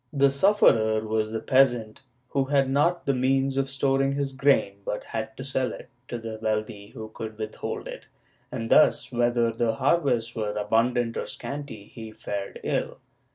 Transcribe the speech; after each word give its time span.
The 0.11 0.31
sufferer 0.31 1.01
was 1.07 1.31
the 1.31 1.39
peasant, 1.39 2.01
who 2.29 2.45
had 2.45 2.71
not 2.71 3.05
the 3.05 3.13
means 3.13 3.55
of 3.55 3.69
storing 3.69 4.13
his 4.13 4.33
grain 4.33 4.77
but 4.83 5.03
had 5.03 5.37
to 5.37 5.43
sell 5.43 5.71
it 5.73 5.89
to 6.07 6.17
the 6.17 6.39
wealthy 6.41 6.87
who 6.87 7.09
could 7.09 7.37
withhold 7.37 7.87
it, 7.87 8.07
and 8.51 8.71
thus, 8.71 9.11
whether 9.11 9.51
the 9.51 9.75
harvests 9.75 10.35
were 10.35 10.53
abundant 10.57 11.17
or 11.17 11.27
scanty 11.27 11.83
he 11.85 12.11
fared 12.11 12.59
ill. 12.63 12.97